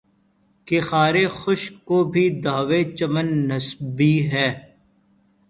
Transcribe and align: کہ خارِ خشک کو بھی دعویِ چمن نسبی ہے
کہ 0.67 0.77
خارِ 0.87 1.15
خشک 1.37 1.73
کو 1.87 1.97
بھی 2.11 2.25
دعویِ 2.43 2.81
چمن 2.97 3.27
نسبی 3.49 4.13
ہے 4.31 4.49